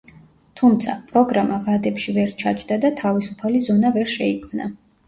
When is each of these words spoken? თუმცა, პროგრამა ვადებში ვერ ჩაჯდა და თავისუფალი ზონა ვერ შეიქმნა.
თუმცა, 0.61 0.95
პროგრამა 1.11 1.59
ვადებში 1.67 2.17
ვერ 2.17 2.35
ჩაჯდა 2.45 2.81
და 2.87 2.93
თავისუფალი 3.05 3.65
ზონა 3.71 3.95
ვერ 4.01 4.15
შეიქმნა. 4.19 4.73